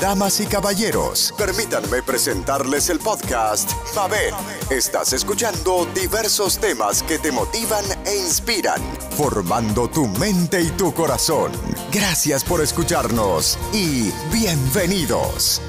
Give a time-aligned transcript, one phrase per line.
[0.00, 4.34] Damas y caballeros, permítanme presentarles el podcast Mabel.
[4.68, 8.80] Estás escuchando diversos temas que te motivan e inspiran,
[9.16, 11.52] formando tu mente y tu corazón.
[11.92, 15.62] Gracias por escucharnos y bienvenidos.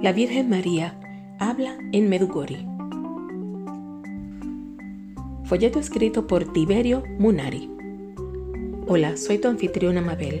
[0.00, 0.98] La Virgen María
[1.38, 2.71] habla en Medugori.
[5.52, 7.70] Folleto escrito por Tiberio Munari.
[8.86, 10.40] Hola, soy tu anfitriona Mabel.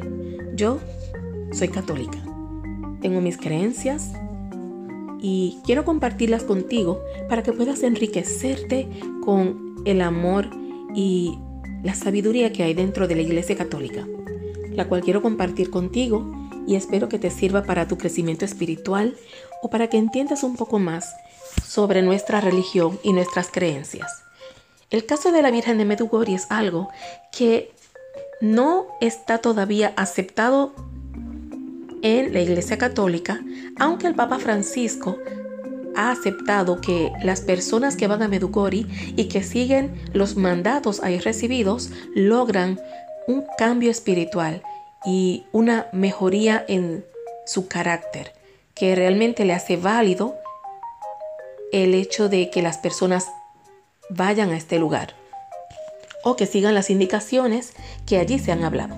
[0.54, 0.80] Yo
[1.52, 2.16] soy católica.
[3.02, 4.14] Tengo mis creencias
[5.20, 8.88] y quiero compartirlas contigo para que puedas enriquecerte
[9.22, 10.48] con el amor
[10.94, 11.38] y
[11.82, 14.08] la sabiduría que hay dentro de la Iglesia Católica,
[14.70, 16.24] la cual quiero compartir contigo
[16.66, 19.14] y espero que te sirva para tu crecimiento espiritual
[19.60, 21.14] o para que entiendas un poco más
[21.62, 24.21] sobre nuestra religión y nuestras creencias.
[24.92, 26.90] El caso de la Virgen de Medugori es algo
[27.32, 27.72] que
[28.42, 30.74] no está todavía aceptado
[32.02, 33.40] en la Iglesia Católica,
[33.78, 35.16] aunque el Papa Francisco
[35.96, 41.18] ha aceptado que las personas que van a Medugori y que siguen los mandatos ahí
[41.20, 42.78] recibidos logran
[43.26, 44.62] un cambio espiritual
[45.06, 47.02] y una mejoría en
[47.46, 48.34] su carácter
[48.74, 50.34] que realmente le hace válido
[51.72, 53.26] el hecho de que las personas
[54.14, 55.14] vayan a este lugar
[56.24, 57.72] o que sigan las indicaciones
[58.06, 58.96] que allí se han hablado.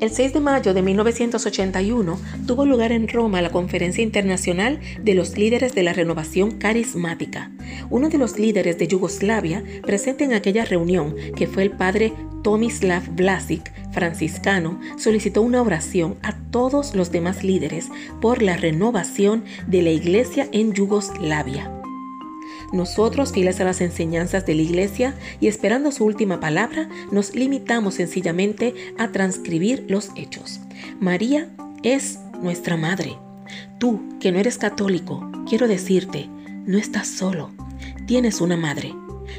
[0.00, 5.38] El 6 de mayo de 1981 tuvo lugar en Roma la Conferencia Internacional de los
[5.38, 7.50] Líderes de la Renovación Carismática.
[7.88, 13.08] Uno de los líderes de Yugoslavia presente en aquella reunión, que fue el padre Tomislav
[13.16, 17.88] Vlasic, franciscano, solicitó una oración a todos los demás líderes
[18.20, 21.73] por la renovación de la iglesia en Yugoslavia.
[22.72, 27.94] Nosotros, fieles a las enseñanzas de la Iglesia y esperando su última palabra, nos limitamos
[27.94, 30.60] sencillamente a transcribir los hechos.
[31.00, 31.48] María
[31.82, 33.16] es nuestra Madre.
[33.78, 36.28] Tú, que no eres católico, quiero decirte,
[36.66, 37.50] no estás solo.
[38.06, 38.94] Tienes una madre.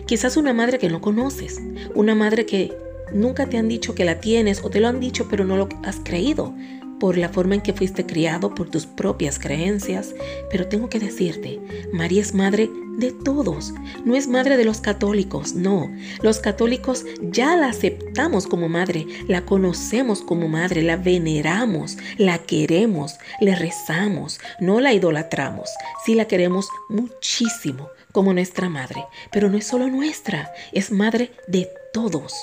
[0.05, 1.61] Quizás una madre que no conoces,
[1.94, 2.73] una madre que
[3.13, 5.69] nunca te han dicho que la tienes o te lo han dicho pero no lo
[5.83, 6.53] has creído
[6.99, 10.16] por la forma en que fuiste criado, por tus propias creencias,
[10.49, 11.59] pero tengo que decirte,
[11.91, 13.73] María es madre de todos,
[14.03, 15.91] no es madre de los católicos, no,
[16.22, 23.16] los católicos ya la aceptamos como madre, la conocemos como madre, la veneramos, la queremos,
[23.39, 25.69] le rezamos, no la idolatramos,
[26.05, 31.67] sí la queremos muchísimo como nuestra madre, pero no es solo nuestra, es madre de
[31.95, 32.34] todos.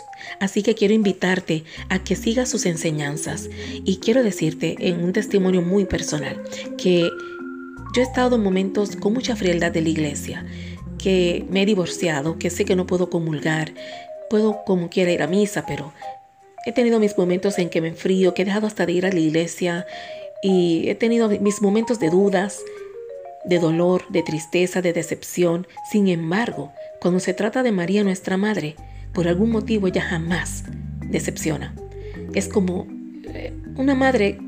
[0.41, 3.49] Así que quiero invitarte a que sigas sus enseñanzas.
[3.85, 6.43] Y quiero decirte en un testimonio muy personal
[6.77, 7.11] que
[7.93, 10.47] yo he estado en momentos con mucha frialdad de la iglesia,
[10.99, 13.73] que me he divorciado, que sé que no puedo comulgar,
[14.31, 15.93] puedo como quiera ir a misa, pero
[16.65, 19.13] he tenido mis momentos en que me enfrío, que he dejado hasta de ir a
[19.13, 19.87] la iglesia
[20.43, 22.61] y he tenido mis momentos de dudas,
[23.45, 25.67] de dolor, de tristeza, de decepción.
[25.91, 28.77] Sin embargo, cuando se trata de María nuestra Madre,
[29.13, 30.65] por algún motivo ella jamás
[31.11, 31.75] decepciona.
[32.35, 32.87] Es como
[33.35, 34.39] eh, una madre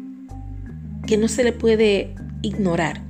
[1.07, 3.03] que no se le puede ignorar,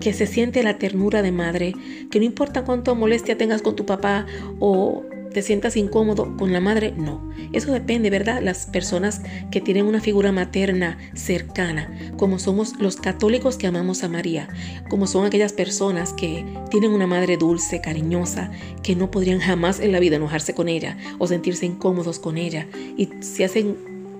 [0.00, 1.74] que se siente la ternura de madre,
[2.10, 4.26] que no importa cuánto molestia tengas con tu papá
[4.60, 5.02] o
[5.34, 7.30] te sientas incómodo con la madre, no.
[7.52, 8.40] Eso depende, ¿verdad?
[8.40, 14.08] Las personas que tienen una figura materna cercana, como somos los católicos que amamos a
[14.08, 14.48] María,
[14.88, 18.50] como son aquellas personas que tienen una madre dulce, cariñosa,
[18.82, 22.68] que no podrían jamás en la vida enojarse con ella o sentirse incómodos con ella.
[22.96, 23.76] Y si hacen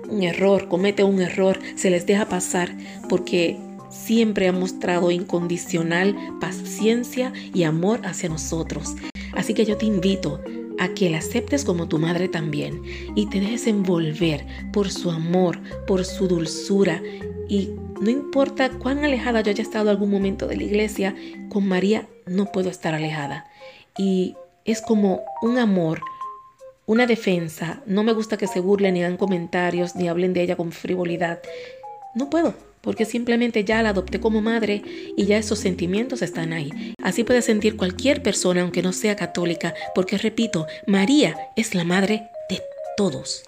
[0.08, 2.76] un error, comete un error, se les deja pasar
[3.08, 3.58] porque
[3.94, 8.94] siempre ha mostrado incondicional paciencia y amor hacia nosotros.
[9.32, 10.40] Así que yo te invito
[10.78, 12.82] a que la aceptes como tu madre también
[13.14, 17.00] y te dejes envolver por su amor, por su dulzura
[17.48, 21.14] y no importa cuán alejada yo haya estado algún momento de la iglesia,
[21.48, 23.46] con María no puedo estar alejada.
[23.96, 26.00] Y es como un amor,
[26.86, 27.82] una defensa.
[27.86, 31.40] No me gusta que se burlen ni hagan comentarios ni hablen de ella con frivolidad.
[32.14, 34.82] No puedo, porque simplemente ya la adopté como madre
[35.16, 36.94] y ya esos sentimientos están ahí.
[37.02, 42.28] Así puede sentir cualquier persona aunque no sea católica, porque repito, María es la madre
[42.48, 42.62] de
[42.96, 43.42] todos.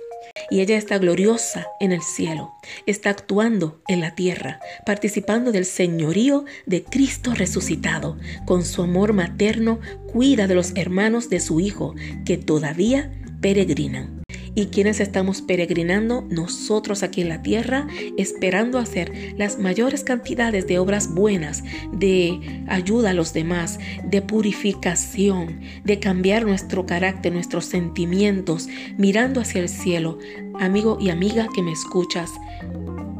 [0.51, 2.53] Y ella está gloriosa en el cielo,
[2.87, 8.17] está actuando en la tierra, participando del señorío de Cristo resucitado.
[8.45, 9.81] Con su amor materno
[10.13, 11.95] cuida de los hermanos de su Hijo
[12.25, 14.16] que todavía peregrinan.
[14.57, 17.87] Y quienes estamos peregrinando nosotros aquí en la tierra,
[18.17, 21.63] esperando hacer las mayores cantidades de obras buenas,
[21.93, 28.67] de ayuda a los demás, de purificación, de cambiar nuestro carácter, nuestros sentimientos,
[28.97, 30.19] mirando hacia el cielo.
[30.59, 32.33] Amigo y amiga que me escuchas,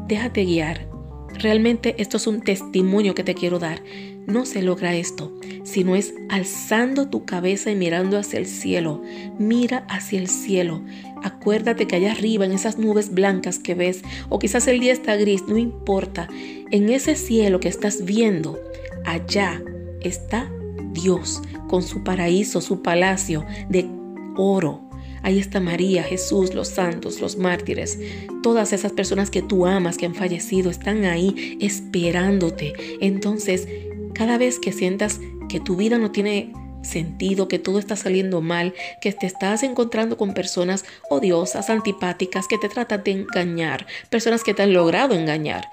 [0.07, 0.96] déjate guiar.
[1.39, 3.83] Realmente esto es un testimonio que te quiero dar.
[4.25, 5.31] No se logra esto,
[5.63, 9.01] sino es alzando tu cabeza y mirando hacia el cielo.
[9.37, 10.81] Mira hacia el cielo.
[11.23, 15.15] Acuérdate que allá arriba, en esas nubes blancas que ves, o quizás el día está
[15.15, 16.27] gris, no importa.
[16.71, 18.59] En ese cielo que estás viendo,
[19.05, 19.61] allá
[20.01, 20.51] está
[20.91, 23.87] Dios con su paraíso, su palacio de
[24.35, 24.86] oro.
[25.27, 27.99] Ahí está María, Jesús, los santos, los mártires.
[28.41, 32.73] Todas esas personas que tú amas, que han fallecido, están ahí esperándote.
[33.01, 33.67] Entonces,
[34.13, 35.19] cada vez que sientas
[35.49, 40.15] que tu vida no tiene sentido, que todo está saliendo mal, que te estás encontrando
[40.15, 45.65] con personas odiosas, antipáticas, que te tratan de engañar, personas que te han logrado engañar.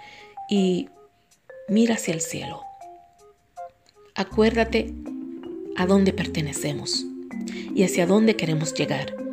[0.51, 0.89] Y
[1.69, 2.61] mira hacia el cielo.
[4.17, 4.93] Acuérdate
[5.77, 7.07] a dónde pertenecemos
[7.73, 9.24] y hacia dónde queremos llegar.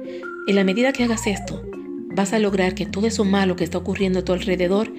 [0.48, 1.62] En la medida que hagas esto,
[2.14, 4.92] vas a lograr que todo eso malo que está ocurriendo a tu alrededor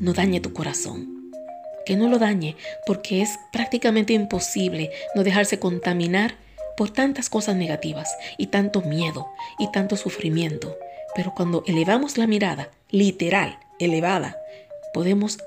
[0.00, 1.16] no dañe tu corazón
[1.86, 6.34] que no lo dañe, porque es prácticamente imposible no dejarse contaminar
[6.76, 9.28] por tantas cosas negativas y tanto miedo
[9.58, 10.76] y tanto sufrimiento.
[11.14, 14.36] Pero cuando elevamos la mirada, literal, elevada,
[14.92, 15.38] podemos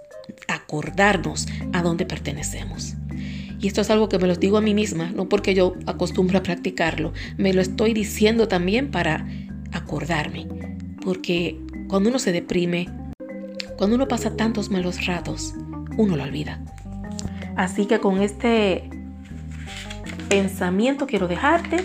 [0.47, 2.95] acordarnos a dónde pertenecemos.
[3.59, 6.39] Y esto es algo que me lo digo a mí misma, no porque yo acostumbro
[6.39, 9.27] a practicarlo, me lo estoy diciendo también para
[9.73, 10.47] acordarme.
[11.03, 11.59] Porque
[11.89, 12.87] cuando uno se deprime,
[13.77, 15.53] cuando uno pasa tantos malos ratos,
[15.97, 16.63] uno lo olvida.
[17.57, 18.89] Así que con este
[20.29, 21.77] pensamiento quiero dejarte.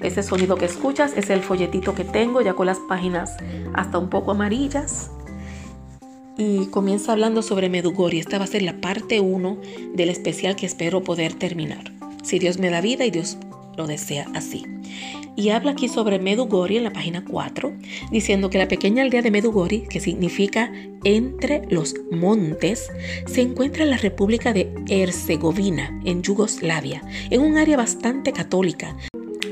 [0.00, 3.36] Ese sonido que escuchas es el folletito que tengo ya con las páginas
[3.72, 5.10] hasta un poco amarillas.
[6.36, 8.18] Y comienza hablando sobre Medugori.
[8.18, 9.58] Esta va a ser la parte 1
[9.94, 11.92] del especial que espero poder terminar.
[12.22, 13.36] Si Dios me da vida y Dios
[13.76, 14.64] lo desea así
[15.36, 17.72] y habla aquí sobre Medugori en la página 4,
[18.10, 20.72] diciendo que la pequeña aldea de Medugori, que significa
[21.02, 22.90] entre los montes,
[23.26, 28.96] se encuentra en la República de Herzegovina, en Yugoslavia, en un área bastante católica,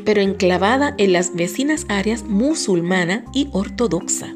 [0.04, 4.34] pero enclavada en las vecinas áreas musulmana y ortodoxa.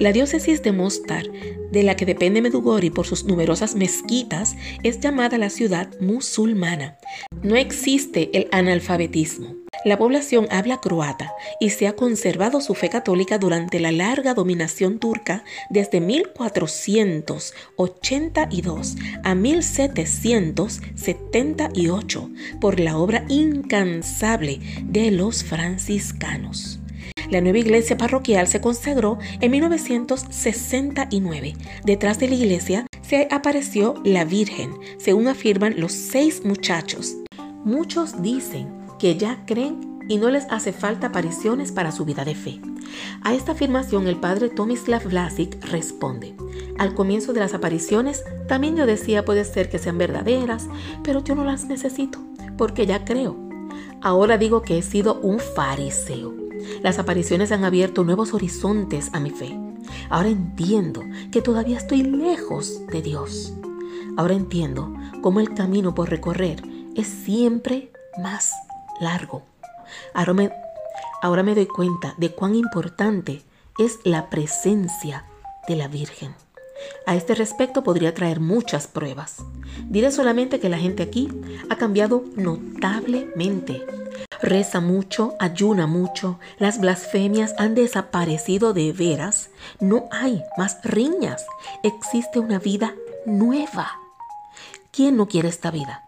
[0.00, 1.24] La diócesis de Mostar,
[1.70, 6.96] de la que depende Medugori por sus numerosas mezquitas, es llamada la ciudad musulmana.
[7.42, 9.67] No existe el analfabetismo.
[9.84, 14.98] La población habla croata y se ha conservado su fe católica durante la larga dominación
[14.98, 22.30] turca desde 1482 a 1778
[22.60, 26.80] por la obra incansable de los franciscanos.
[27.30, 31.54] La nueva iglesia parroquial se consagró en 1969.
[31.84, 37.14] Detrás de la iglesia se apareció la Virgen, según afirman los seis muchachos.
[37.64, 42.34] Muchos dicen que ya creen y no les hace falta apariciones para su vida de
[42.34, 42.60] fe.
[43.22, 46.34] A esta afirmación el padre Tomislav Vlasic responde,
[46.78, 50.68] al comienzo de las apariciones también yo decía puede ser que sean verdaderas,
[51.04, 52.18] pero yo no las necesito,
[52.56, 53.36] porque ya creo.
[54.00, 56.34] Ahora digo que he sido un fariseo.
[56.82, 59.58] Las apariciones han abierto nuevos horizontes a mi fe.
[60.08, 63.52] Ahora entiendo que todavía estoy lejos de Dios.
[64.16, 64.92] Ahora entiendo
[65.22, 66.62] cómo el camino por recorrer
[66.96, 67.92] es siempre
[68.22, 68.52] más
[69.00, 69.42] largo.
[70.14, 70.52] Ahora me,
[71.22, 73.42] ahora me doy cuenta de cuán importante
[73.78, 75.24] es la presencia
[75.66, 76.34] de la Virgen.
[77.06, 79.36] A este respecto podría traer muchas pruebas.
[79.88, 81.28] Diré solamente que la gente aquí
[81.68, 83.84] ha cambiado notablemente.
[84.40, 91.44] Reza mucho, ayuna mucho, las blasfemias han desaparecido de veras, no hay más riñas,
[91.82, 92.94] existe una vida
[93.26, 93.90] nueva.
[94.92, 96.07] ¿Quién no quiere esta vida?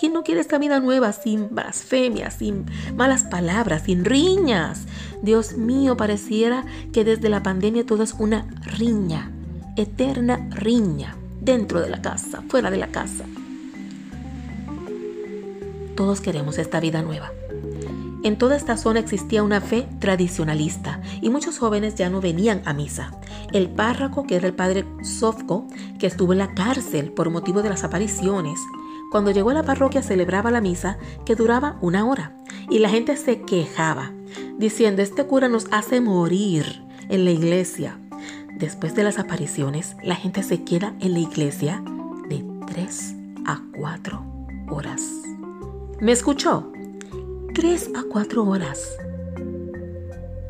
[0.00, 2.64] ¿Quién no quiere esta vida nueva sin blasfemias, sin
[2.96, 4.86] malas palabras, sin riñas?
[5.20, 9.30] Dios mío, pareciera que desde la pandemia todo es una riña,
[9.76, 13.26] eterna riña, dentro de la casa, fuera de la casa.
[15.96, 17.30] Todos queremos esta vida nueva.
[18.22, 22.72] En toda esta zona existía una fe tradicionalista y muchos jóvenes ya no venían a
[22.72, 23.12] misa.
[23.52, 25.66] El párroco, que era el padre Sofko,
[25.98, 28.58] que estuvo en la cárcel por motivo de las apariciones,
[29.10, 32.32] cuando llegó a la parroquia celebraba la misa que duraba una hora
[32.70, 34.12] y la gente se quejaba,
[34.56, 37.98] diciendo, este cura nos hace morir en la iglesia.
[38.56, 41.82] Después de las apariciones, la gente se queda en la iglesia
[42.28, 44.24] de 3 a 4
[44.68, 45.02] horas.
[46.00, 46.70] ¿Me escuchó?
[47.54, 48.96] 3 a 4 horas.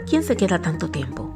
[0.06, 1.29] ¿Quién se queda tanto tiempo?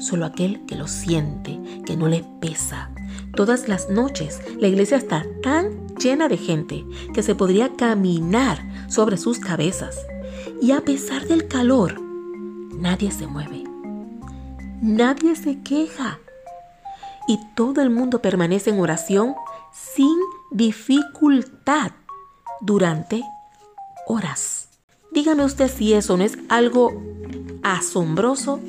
[0.00, 2.90] Solo aquel que lo siente, que no le pesa.
[3.36, 9.16] Todas las noches la iglesia está tan llena de gente que se podría caminar sobre
[9.16, 9.98] sus cabezas.
[10.60, 13.64] Y a pesar del calor, nadie se mueve.
[14.80, 16.18] Nadie se queja.
[17.28, 19.34] Y todo el mundo permanece en oración
[19.72, 20.16] sin
[20.50, 21.92] dificultad
[22.60, 23.22] durante
[24.06, 24.68] horas.
[25.12, 27.02] Dígame usted si eso no es algo
[27.62, 28.60] asombroso.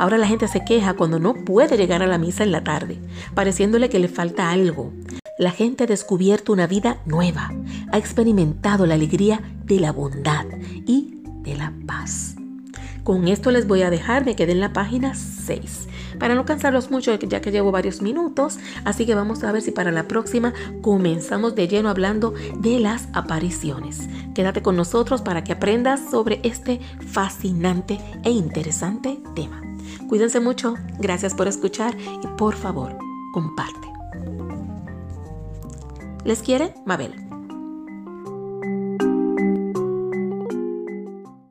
[0.00, 2.98] Ahora la gente se queja cuando no puede llegar a la misa en la tarde,
[3.34, 4.94] pareciéndole que le falta algo.
[5.38, 7.52] La gente ha descubierto una vida nueva,
[7.92, 10.46] ha experimentado la alegría de la bondad
[10.86, 12.36] y de la paz.
[13.04, 15.88] Con esto les voy a dejar, me quedé en la página 6
[16.18, 19.70] para no cansarlos mucho ya que llevo varios minutos, así que vamos a ver si
[19.70, 24.08] para la próxima comenzamos de lleno hablando de las apariciones.
[24.34, 29.69] Quédate con nosotros para que aprendas sobre este fascinante e interesante tema.
[30.08, 32.96] Cuídense mucho, gracias por escuchar y por favor,
[33.32, 33.88] comparte.
[36.24, 36.74] ¿Les quiere?
[36.84, 37.29] Mabel.